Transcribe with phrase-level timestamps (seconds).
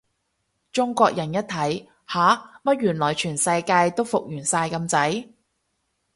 [0.71, 2.59] 中國人一睇，吓？
[2.63, 5.29] 乜原來全世界都復原晒咁滯？